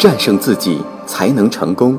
[0.00, 1.98] 战胜自己才能成功。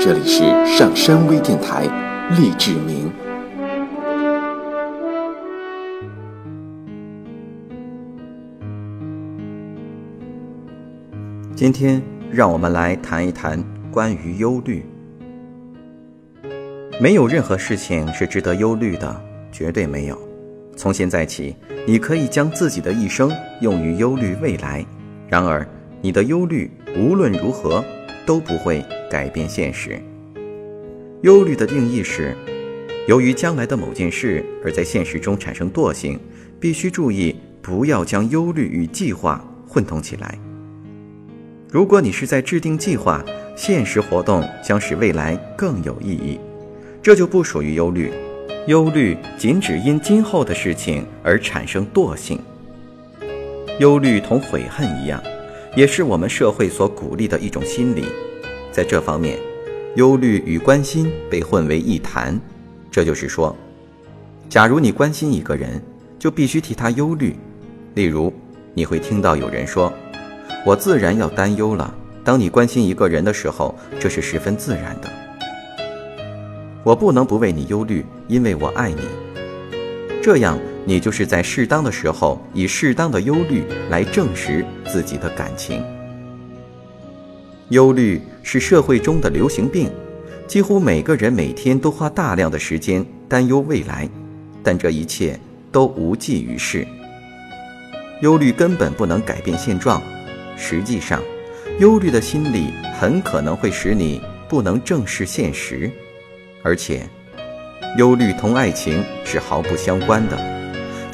[0.00, 1.84] 这里是上山微电台，
[2.36, 3.08] 励志明。
[11.54, 12.02] 今天
[12.32, 14.84] 让我们来谈一谈关于忧虑。
[17.00, 19.22] 没有任何事情是值得忧虑的，
[19.52, 20.18] 绝对没有。
[20.76, 21.54] 从现在起，
[21.86, 24.84] 你可以将自己的一生用于忧虑未来。
[25.28, 25.66] 然而，
[26.00, 27.84] 你的忧虑无论如何
[28.24, 30.00] 都不会改变现实。
[31.22, 32.36] 忧虑的定义是：
[33.08, 36.18] 由于将来的某件事而在现实中产生惰性。
[36.58, 40.38] 必须注意，不要将忧虑与计划混同起来。
[41.70, 43.22] 如果你是在制定计划，
[43.54, 46.40] 现实活动将使未来更有意义，
[47.02, 48.10] 这就不属于忧虑。
[48.68, 52.40] 忧虑仅只因今后的事情而产生惰性。
[53.78, 55.22] 忧虑同悔恨一样，
[55.74, 58.06] 也是我们社会所鼓励的一种心理。
[58.72, 59.38] 在这方面，
[59.96, 62.40] 忧虑与关心被混为一谈。
[62.90, 63.54] 这就是说，
[64.48, 65.82] 假如你关心一个人，
[66.18, 67.36] 就必须替他忧虑。
[67.94, 68.32] 例如，
[68.72, 69.92] 你会听到有人说
[70.64, 75.10] ：“我自然要担忧了。”当你关心一个人的时候，这是十分自然的。
[76.82, 79.02] 我不能不为你忧虑，因为我爱你。
[80.22, 80.58] 这样，
[80.88, 85.84] 你就是在适当的时候以适当的忧虑来证实自己的感情。
[87.70, 89.90] 忧虑是社会中的流行病，
[90.46, 94.08] 几乎每个人每天都花大量的时间担忧未来，
[94.62, 95.38] 但这一切
[95.72, 96.86] 都无济于事。
[98.22, 100.00] 忧虑根本不能改变现状，
[100.56, 101.20] 实际上，
[101.80, 105.90] 忧虑的心理很可能会使你不能正视现实。
[106.62, 107.04] 而且，
[107.98, 110.55] 忧虑同爱情是毫不相关的。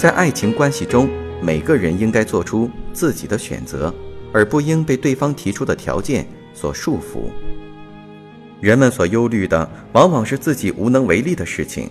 [0.03, 1.09] 在爱情关系中，
[1.41, 3.95] 每个人应该做出自己的选择，
[4.33, 7.31] 而不应被对方提出的条件所束缚。
[8.61, 11.89] 人们所忧虑的，往往是自己无能为力的事情。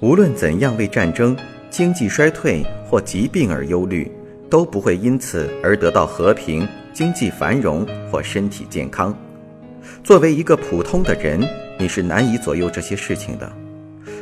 [0.00, 1.36] 无论怎样为战争、
[1.70, 4.10] 经济衰退或疾病而忧虑，
[4.50, 9.16] 都不会因此而得到和平、经济繁荣或身体健康。
[10.02, 11.40] 作为一个普通的人，
[11.78, 13.52] 你是难以左右这些事情的。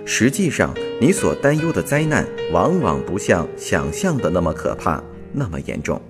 [0.05, 5.03] 实际上，你所担忧的灾难往往不像想象的那么可怕，
[5.33, 5.97] 那么严重。《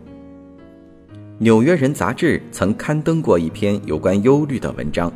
[1.39, 5.13] 纽约人》杂志曾刊登过一篇有关忧虑的文章，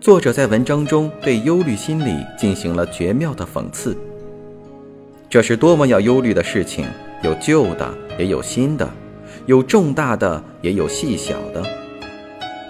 [0.00, 3.96] 作者在文章中对忧虑心理进行了绝妙的讽刺。
[5.30, 6.84] 这是多么要忧虑的事情，
[7.22, 8.86] 有旧的，也有新的；
[9.46, 11.81] 有重大的，也有细小的。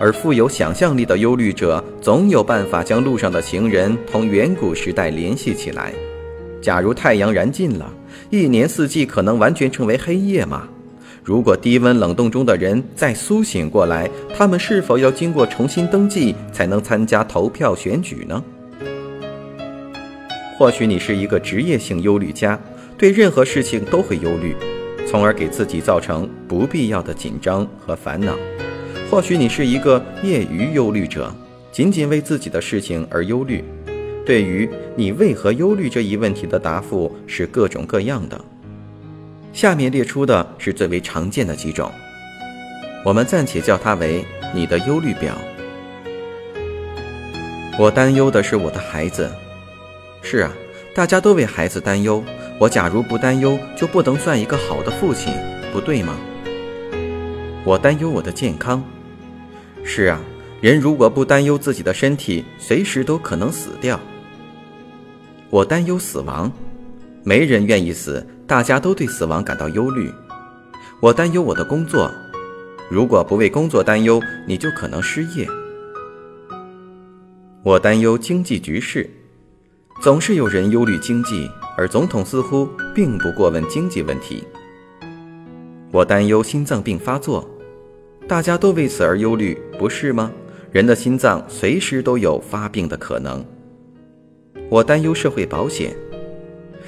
[0.03, 5.93] 而富有想象力的忧虑者，总有办法将路上的行人同远古时代联系起来。
[6.61, 7.89] 假如太阳燃尽了，
[8.29, 10.69] 一年四季可能完全成为黑夜吗？
[11.23, 18.43] 如果低温冷冻中的人再苏醒过来，他们是否要经过重新登记才能参加投票选举呢？
[20.59, 22.59] 或许你是一个职业性忧虑家，
[22.99, 24.57] 对任何事情都会忧虑，
[25.07, 28.37] 从而给自己造成不必要的紧张和烦恼。
[29.13, 31.31] 或许你是一个业余忧虑者，
[31.71, 33.63] 仅仅为自己的事情而忧虑。
[34.25, 38.41] 对于你为何忧虑这一问题的答复是各种各样的。
[39.53, 41.93] 下面列出的是最为常见的几种，
[43.05, 44.25] 我们暂且叫它为
[44.55, 45.37] 你的忧虑表。
[47.79, 49.31] 我担忧的是我的孩子。
[50.23, 50.51] 是啊，
[50.95, 52.25] 大家都为孩子担忧。
[52.59, 55.35] 我假如不担忧，就不能算一个好的父亲，
[55.71, 56.17] 不对吗？
[57.63, 58.83] 我担忧我的健康。
[59.85, 60.21] 是啊，
[60.61, 63.99] 人如果不担忧自己的身体，随时都可能死掉。
[65.51, 66.51] 我担忧死亡，
[67.25, 70.11] 没人愿意死，大家都对死亡感到忧虑。
[71.01, 72.11] 我担忧我的工作，
[72.91, 75.47] 如果不为工作担忧，你就可能失业。
[77.65, 79.11] 我担忧经济局势，
[80.01, 84.45] 总是有人忧虑经济，而总统似乎并不过问经济问题。
[85.91, 87.47] 我担忧心脏病发作。
[88.29, 90.31] 大家都为此而忧虑，不是吗？
[90.71, 93.45] 人的心脏随时都有发病的可能。
[94.69, 95.93] 我担忧社会保险，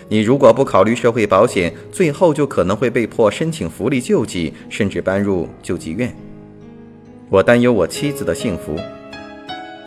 [0.08, 6.17] 你如果不考虑社会保险，最后就可能会被迫申请福利救济，甚至搬入救济院。
[7.29, 8.76] 我担忧我妻子的幸福，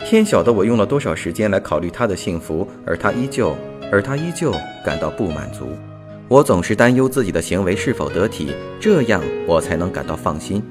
[0.06, 3.56] 天晓得我用了多少时间来考虑她的幸福，而她依旧，
[3.90, 4.52] 而她依旧
[4.84, 5.70] 感到不满足。
[6.28, 8.52] 我总是担忧自己的行为是否得体，
[8.82, 10.62] 这样我才能感到放心。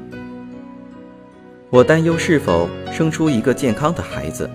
[1.68, 4.48] 我担忧是否生出一个健康的孩子，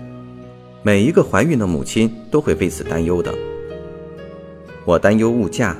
[0.82, 3.32] 每一个怀孕的母亲都会为此担忧的。
[4.86, 5.76] 我担忧物价，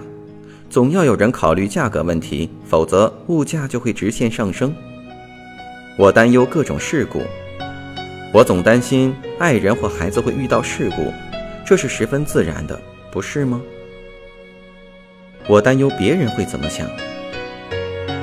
[0.68, 4.74] 总要有人考虑价格问题，否则物价就会直线上升。
[5.96, 7.22] 我担忧各种事故，
[8.30, 11.10] 我总担心爱人或孩子会遇到事故，
[11.64, 12.78] 这是十分自然的，
[13.10, 13.58] 不是吗？
[15.48, 16.86] 我担忧别人会怎么想，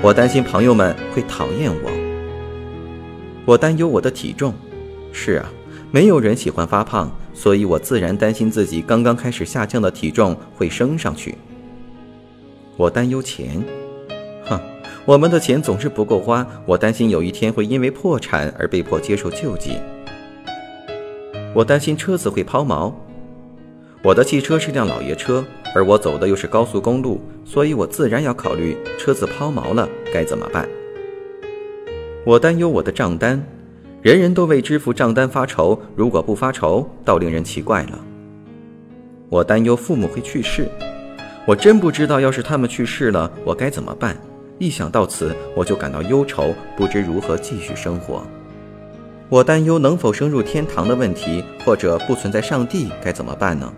[0.03, 1.91] 我担心朋友们会讨厌我，
[3.49, 4.53] 我担忧我的体重，
[5.11, 5.51] 是啊，
[5.89, 11.33] 没有人喜欢发胖，所以我自然担心自己刚刚开始下降的体重会升上去。
[12.77, 13.65] 我担忧钱。
[14.45, 14.61] 哼
[15.03, 19.77] 我们的钱总是不够花，我担心有一天会因为破产而被迫接受救济。
[21.55, 22.93] 我担心车子会抛锚，
[24.03, 25.43] 我的汽车是辆老爷车，
[25.73, 30.69] 而我走的又是高速公路，所以我自然要考虑车子抛锚了该怎么办。
[32.29, 33.43] 我担忧我的账单，
[34.03, 37.99] 人人都为支付账单发愁，如果不发愁，倒令人奇怪了。
[39.29, 40.69] 我担忧父母会去世，
[41.47, 44.15] 我真不知道要是他们去世了，我该怎么办。
[44.59, 48.21] 一想到此，我就感到忧愁，不知如何继续生活。
[49.27, 53.73] 我担忧能否升入天堂的问题，或者不存在上帝该怎么办呢？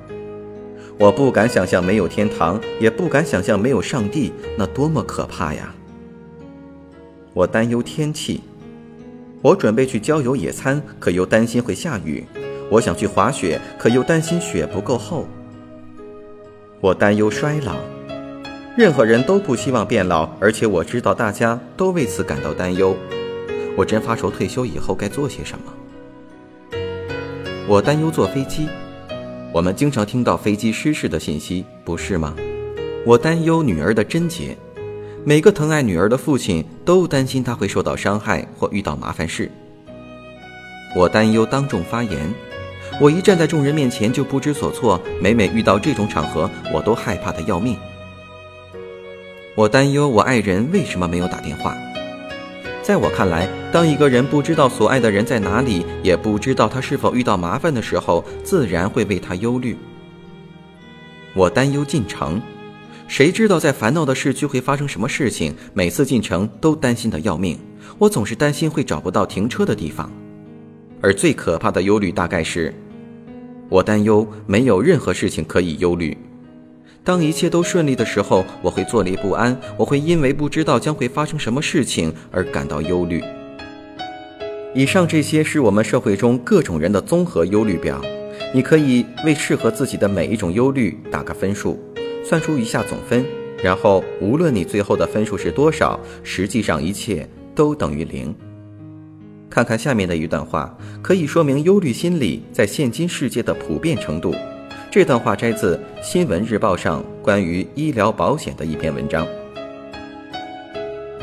[1.00, 5.74] 我不敢想象没有天堂，也不敢想象没有上帝，那多么可怕呀！
[7.34, 8.42] 我担忧天气，
[9.42, 12.24] 我准备去郊游野餐，可又担心会下雨；
[12.70, 15.26] 我想去滑雪，可又担心雪不够厚。
[16.82, 17.76] 我担忧衰老。
[18.78, 22.96] 任何人都不希望变老，而且我知道大家都为此感到担忧。
[23.78, 26.78] 我真发愁退休以后该做些什么。
[27.68, 28.68] 我担忧坐飞机，
[29.54, 32.36] 我们经常听到飞机失事的信息，不是吗？
[33.06, 34.58] 我担忧女儿的贞洁，
[35.24, 39.52] 每个疼爱女儿的父亲都担心她会受到伤害或遇到麻烦事。
[40.96, 42.34] 我担忧当众发言，
[43.00, 47.78] 我一站在众人面前就不知所措，每每遇到这种场合，我都害怕的要命。
[49.56, 51.78] 我担忧我爱人为什么没有打电话。
[52.82, 59.78] 在我看来，当一个人不知道所爱的人在哪里，也不知道他是否遇到麻烦的时候，自然会为他忧虑。
[61.36, 62.42] 我担忧进城，
[63.12, 65.54] 谁知道在烦恼的市区会发生什么事情？
[65.74, 67.60] 每次进城都担心的要命。
[67.98, 70.10] 我总是担心会找不到停车的地方，
[71.02, 72.74] 而最可怕的忧虑大概是，
[73.68, 76.18] 我担忧没有任何事情可以忧虑。
[77.04, 83.22] 当一切都顺利的时候，我会坐立不安，我会因为不知道将会发生什么事情而感到忧虑。
[84.74, 88.02] 以上这些是我们社会中各种人的综合忧虑表，
[88.54, 91.78] 你可以为适合自己的每一种忧虑打个分数，
[92.24, 93.26] 算出一下总分，
[93.64, 98.34] 然后无论你最后的分数是多少，实际上一切都等于零。
[99.50, 104.34] 看看下面的一段话，可以说明忧虑心理在现今世界的普遍程度。
[104.90, 109.28] 这段话摘自《新闻日报》上关于医疗保险的一篇文章。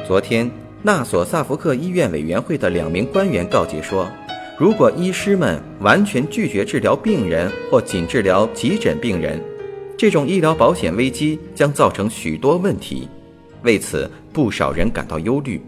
[0.06, 0.50] 昨天，
[0.82, 4.10] 纳索萨福克医院委员会的两名官员告诫说，
[4.58, 9.38] 如果医师们完全拒绝治疗病人或仅治疗急诊病人，
[9.98, 13.08] 这种医疗保险危机将造成许多问题。
[13.64, 15.60] 为此，不少人感到忧虑。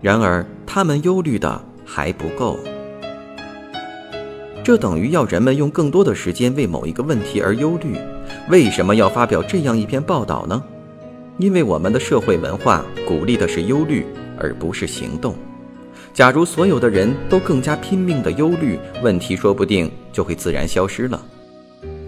[0.00, 2.58] 然而，他们忧虑的还不够。
[4.64, 7.98] 这等于要人们用更多的时间为某一个问题而忧虑。
[8.48, 10.64] 为什么要发表这样一篇报道呢？
[11.36, 14.06] 因为我们的社会文化鼓励的是忧虑，
[14.38, 15.34] 而不是行动。
[16.14, 21.22] 假如所有的人都更加拼命地忧虑，问题说不定就会自然消失了。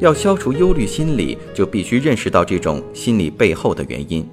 [0.01, 4.25] 要消除忧虑心理，就必须认识到这种心理背后的原因。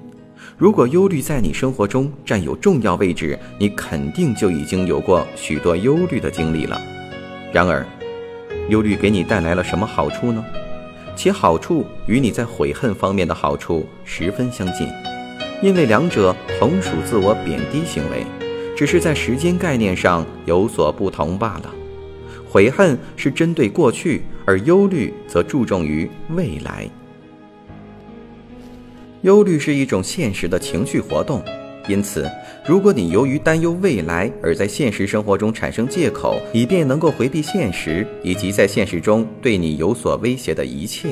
[0.56, 6.80] 如果忧虑在你生活中占有重要位置，你肯定就已经有过许多忧虑的经历了。
[7.52, 7.84] 然而，
[8.68, 10.44] 忧虑给你带来了什么好处呢？
[11.16, 14.86] 其好处与你在悔恨方面的好处十分相近，
[15.62, 18.24] 因为两者同属自我贬低行为，
[18.76, 21.74] 只是在时间概念上有所不同罢了。
[22.48, 26.88] 悔恨是针对过去，而忧虑则注重于未来。
[29.22, 31.42] 忧虑是一种现实的情绪活动。
[31.88, 32.28] 因此，
[32.66, 41.10] 如果你由于担忧未来而在现实生活中产生借口，以便能够回避现实以及在现实中对你有所威胁的一切，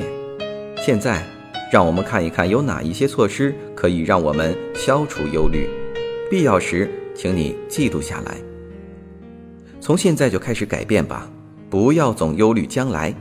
[0.81, 1.25] 现在，
[1.71, 5.69] 让我们看一看有哪一些措施可以让我们消除忧虑。
[6.29, 8.54] 必要时，请你记录下来。
[9.85, 11.29] 从现在就开始改变吧，
[11.69, 13.13] 不要总忧虑将来。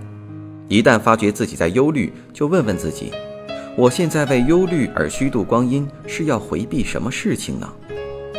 [0.66, 3.12] 一旦发觉自己在忧虑，就问问自己。
[3.76, 7.70] 我现在为忧虑而虚度光阴，是要回避什么事情呢？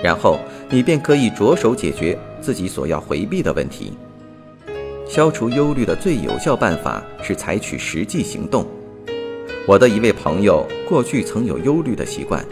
[0.03, 0.39] 然后
[0.72, 3.94] 你便可以着手解决自己所要回避的问题。
[5.08, 8.65] 消除忧虑的最有效办法是采取实际行动。
[9.67, 12.44] 我的一位朋友过去曾有忧虑的习惯，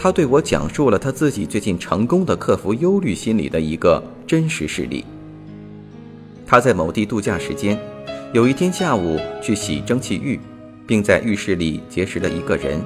[0.00, 5.04] 他对我讲述了他自己最近成功的克服忧虑心理的一个真实事例。
[6.46, 7.76] 他在某地度假时间，
[8.32, 10.38] 有一天下午去洗蒸汽浴，
[10.86, 12.80] 并在浴室里结识了一个人。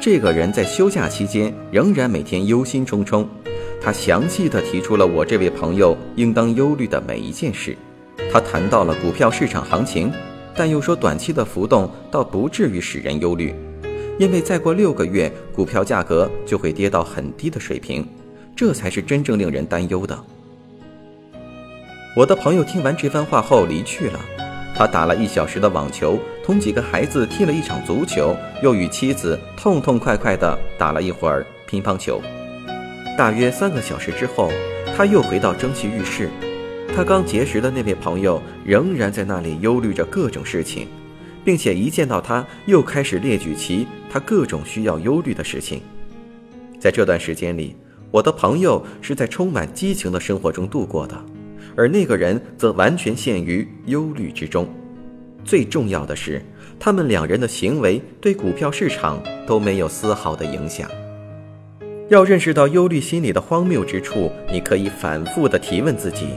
[0.00, 3.26] 这个人在休假期间仍然每天忧心忡忡。
[3.82, 7.76] 他详细的提出了我这位朋友应当忧虑的每一件事。
[8.32, 10.12] 他谈到了股票市场行情，
[10.54, 13.52] 但又说短期的浮动倒不至于使人忧虑。
[14.18, 18.06] 因为再过六个月，股票价格就会跌到很低的水平，
[18.54, 20.16] 这才是真正令人担忧的。
[22.16, 24.20] 我的朋友听完这番话后离去了，
[24.76, 32.22] 他打了一小时的网球，同几个孩子踢了一场足球，又与妻子痛痛快快地打了一会儿乒乓球。
[33.18, 34.48] 大约三个小时之后，
[34.96, 36.30] 他又回到蒸汽浴室，
[36.94, 40.86] 他刚结识的那位朋友仍然在那里忧虑着各种事情。
[41.44, 45.82] 并且一见到他，又开始列举其他各种需要忧虑的事情。
[46.80, 47.76] 在这段时间里，
[48.10, 51.16] 我的朋友是在充满激情的生活中度过的，
[51.76, 54.68] 而那个人则完全陷于忧虑之中。
[55.44, 56.42] 最重要的是，
[56.80, 60.88] 他们两人的行为对股票市场都没有丝毫的影响。
[62.08, 66.28] 要认识到忧虑心理的荒谬之处，你可以反复的提问自己：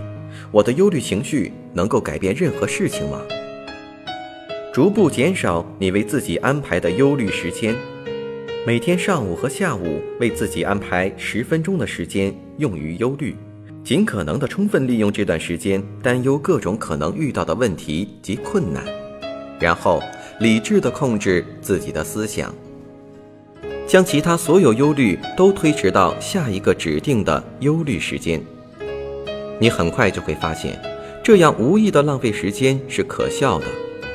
[0.52, 3.22] 我的忧虑情绪能够改变任何事情吗？
[4.78, 7.76] 逐步减少你为自己安排的忧虑时间，
[8.64, 13.36] 每天上午和下午为自己安排十分钟的时间用于忧虑，
[13.84, 18.84] 尽可能的充分利用这段时间担忧各种可能遇到的问题及困难，
[19.60, 20.00] 然后
[20.40, 22.54] 理智的控制自己的思想，
[23.88, 28.40] 将其他所有忧虑都推迟到下一个指定的忧虑时间。
[29.60, 30.80] 你很快就会发现，
[31.24, 33.66] 这样无意的浪费时间是可笑的，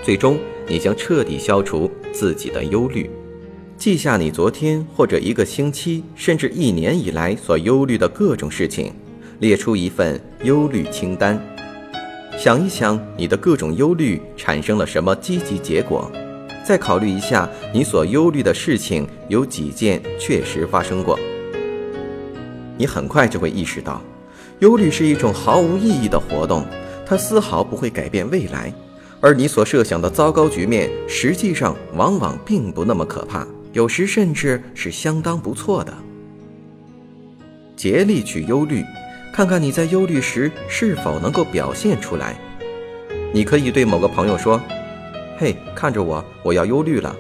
[0.05, 0.39] 最终。
[0.69, 3.11] 你将彻底消除自己的忧虑，
[3.77, 8.93] 记下你昨天或者一个星期，甚至一年以来所忧虑的各种事情，
[9.41, 11.41] 列出一份忧虑清单。
[12.39, 16.11] 想一想你的各种忧虑产生了什么积极结果，
[16.65, 21.19] 再考虑一下你所忧虑的事情有几件确实发生过。
[22.79, 24.01] 你很快就会意识到，
[24.61, 26.65] 忧虑是一种毫无意义的活动，
[27.05, 28.73] 它丝毫不会改变未来。
[29.23, 35.95] 而你所设想的糟糕局面，实际上往往并不那么可怕，有时甚至是相当不错的。
[37.77, 38.83] 竭力去忧虑，
[39.33, 42.37] 看看你在忧虑时是否能够表现出来。
[43.33, 44.61] 你可以对某个朋友说
[45.39, 47.15] ：“嘿，看着我，我要忧虑了。”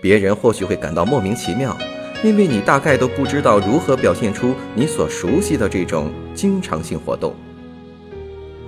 [0.00, 1.76] 别人或许会感到莫名其妙，
[2.22, 7.34] 因为你大概都不知道如何表现出你所熟悉的这种经常性活动。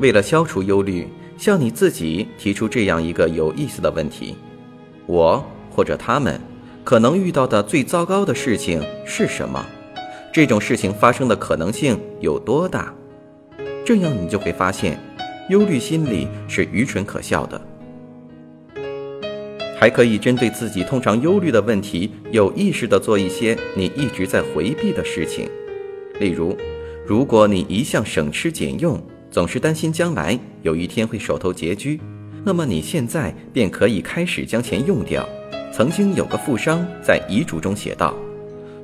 [0.01, 1.07] 为了消除忧虑。
[1.37, 4.37] 向你自己提出这样一个有意思的问题：
[5.07, 6.41] 我或者他们
[6.83, 9.65] 可能遇到的最糟糕的事情是什么？
[10.33, 12.93] 这种事情发生的可能性有多大？
[13.85, 14.99] 这样你就会发现，
[15.51, 17.61] 忧虑心理是愚蠢可笑的。
[19.79, 25.49] 还可以针对自己通常忧虑的问题，有意识地做一些你一直在回避的事情。
[26.19, 26.57] 例如，
[27.07, 28.99] 如果你一向省吃俭用，
[29.35, 32.01] 总是担心将来有一天会手头拮据，
[32.45, 35.29] 那么你现在便可以开始将钱用掉。
[35.73, 38.15] 曾经有个富商在遗嘱中写道：“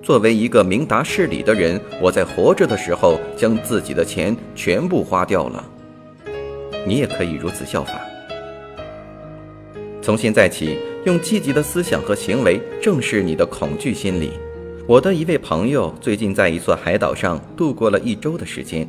[0.03, 5.65] 作为一个明达事理的人，我在活着的时候将自己的钱全部花掉了。”
[6.85, 8.01] 你也可以如此效法。
[10.03, 14.33] 从现在起，用积极的思想和行为正视你的恐惧心理。
[14.89, 18.85] 我的一位朋友最近在一座海岛上度过了一周的时间。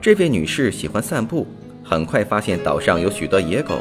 [0.00, 1.46] 这位女士喜欢散步，
[1.82, 3.78] 很快发现岛上有许多野狗。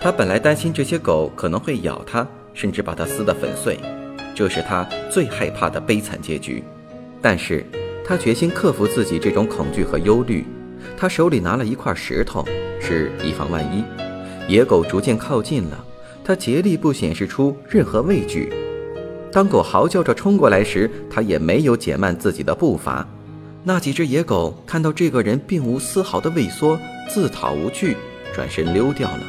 [0.00, 3.78] 她本来担心这些狗可能会咬她，甚至把她撕得粉碎，
[4.34, 6.62] 这是她最害怕的悲惨结局。
[7.20, 7.64] 但是，
[8.04, 10.46] 她决心克服自己这种恐惧和忧虑。
[10.96, 12.44] 她手里拿了一块石头，
[12.80, 13.82] 是以防万一。
[14.52, 15.84] 野狗逐渐靠近了，
[16.24, 18.52] 她竭力不显示出任何畏惧。
[19.32, 23.06] 当狗嚎叫着冲过来时，她也没有减慢自己的步伐。
[23.68, 27.94] 那几只野狗看到这个人并无丝毫的畏缩，自讨无趣，
[28.34, 29.20] 转身溜掉了。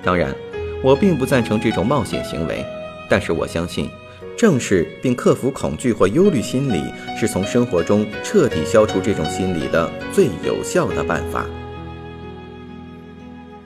[0.00, 0.32] 当然，
[0.80, 2.64] 我并不赞成这种冒险行为，
[3.10, 3.90] 但是我相信，
[4.38, 6.84] 正视并克服恐惧或忧虑心理，
[7.18, 11.44] 是从生活中彻底消除这种心理的最有效的办法。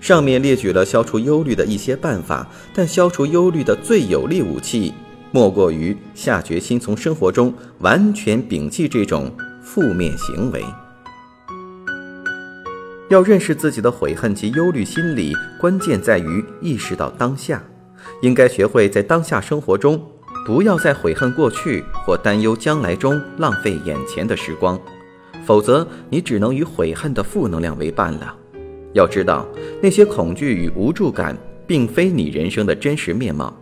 [0.00, 4.94] 上面列举了消除忧虑的一些办法，但消除忧虑的最有力武器，
[5.32, 9.30] 莫过于下决心从生活中完全摒弃这种。
[9.66, 10.64] 负面行为，
[13.10, 17.60] 要认识自己的悔恨及忧虑心理，关键在于意识到当下。
[18.22, 20.00] 应该学会在当下生活中
[20.46, 24.80] 不要在悔恨过去或担忧将来中浪费眼前的时光，
[25.44, 28.32] 否则你只能与悔恨的负能量为伴了。
[28.92, 29.46] 要知道，
[29.82, 33.52] 那些恐惧与无助感并非你人生的真实面貌。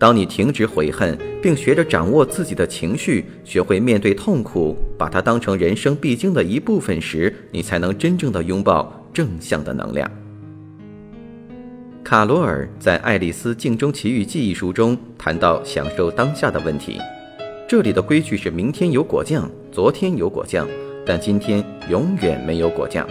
[0.00, 10.10] 当你停止悔恨，并学着掌握自己的情绪，学会面对痛苦，把它当成人生必经的一部分时，你才能真正的拥抱正向的能量。
[12.02, 16.98] 卡罗尔在《爱丽丝镜中奇遇记》一书中谈到享受当下的问题，
[17.68, 20.66] 这里的规矩是：明天有果酱，昨天有果酱，
[21.04, 23.06] 但今天永远没有果酱。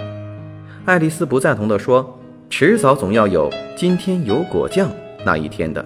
[0.86, 2.20] 爱丽丝不赞同地说
[2.50, 4.90] ：“迟早总要有今天有果酱
[5.24, 5.86] 那一天的。”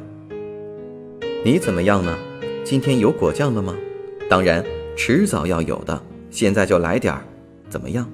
[1.46, 2.18] 你怎么样呢？
[2.64, 3.76] 今天有果酱了吗？
[4.30, 4.64] 当然，
[4.96, 6.02] 迟早要有的。
[6.32, 7.22] 现在就来点儿，
[7.70, 8.10] 怎么样？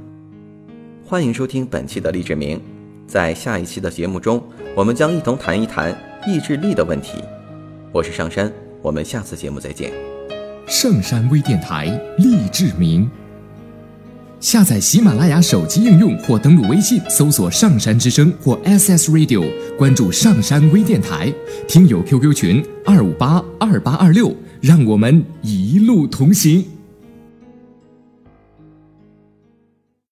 [1.06, 2.60] 欢迎收听本期的励志明，
[3.06, 4.42] 在下一期的节目中，
[4.76, 5.96] 我们将一同谈一谈
[6.28, 7.20] 意志力的问题。
[7.92, 9.94] 我是上山，我们下次节目再见。
[10.66, 11.86] 上山微电台
[12.18, 13.08] 励志明。
[14.40, 19.46] 下载喜马拉雅手机应用或登录微信搜索“上山之声”或 SS Radio，
[19.78, 21.32] 关注上山微电台，
[21.68, 26.66] 听友 QQ 群二五八二八二六，让我们一路同行。